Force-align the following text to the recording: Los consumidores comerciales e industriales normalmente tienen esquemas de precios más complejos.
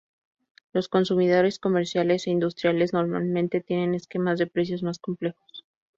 Los 0.73 0.89
consumidores 0.89 1.59
comerciales 1.59 2.25
e 2.25 2.31
industriales 2.31 2.91
normalmente 2.91 3.61
tienen 3.61 3.93
esquemas 3.93 4.39
de 4.39 4.47
precios 4.47 4.81
más 4.81 4.97
complejos. 4.97 5.63